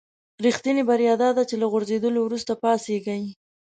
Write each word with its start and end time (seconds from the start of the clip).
رښتینې 0.45 0.83
بریا 0.89 1.13
داده 1.23 1.41
چې 1.49 1.55
له 1.61 1.65
غورځېدلو 1.71 2.19
وروسته 2.23 2.51
پاڅېږئ. 2.61 3.23